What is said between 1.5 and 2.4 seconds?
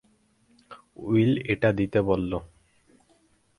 এটা দিতে বলল।